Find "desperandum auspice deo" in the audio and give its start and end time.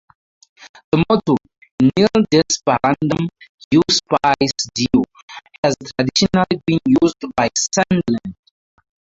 2.31-5.03